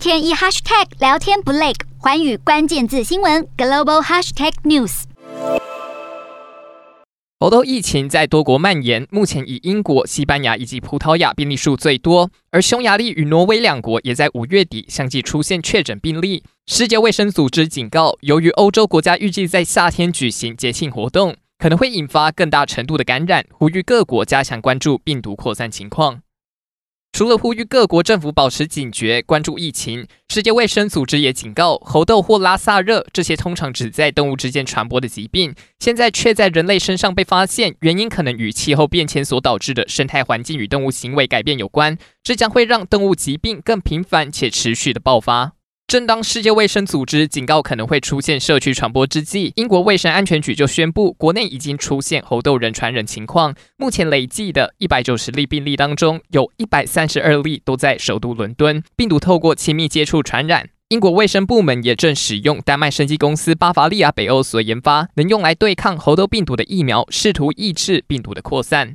[0.00, 5.02] 天一 hashtag 聊天不累，环宇关键字新闻 global hashtag news。
[7.40, 16.42] 欧洲疫情在多国蔓延，目前以英国、西班牙以及葡萄牙病例数最多，而匈牙利与挪威两国也在五月底相继出现确诊病例。
[16.66, 26.22] 世界卫生组织警告，由于欧洲国家预计在夏天举行节庆活动，可能会引发更大程度的感染，呼吁各国加强关注病毒扩散情况。
[27.20, 45.59] 除了呼吁各国政府保持警觉、关注疫情，世界卫生组织也警告，猴痘或拉萨热这些通常只在动物之间传播的疾病，现在却在人类身上被发现，原因可能与气候变迁所导致的生态环境与动物行为改变有关，这将会让动物疾病更频繁且持续的爆发。
[45.90, 53.56] 正当世界卫生组织警告可能会出现社区传播之际，英国卫生安全局就宣布，国内已经出现猴痘人传人情况。
[53.76, 60.68] 目前累计的一百九十例病例当中，有一百三十二例都在首都伦敦，病毒透过亲密接触传染。
[60.90, 68.94] 英国卫生部门也正使用丹麦生技公司巴伐利亚北欧所研发，能用来对抗猴痘病毒的疫苗，试图抑制病毒的扩散。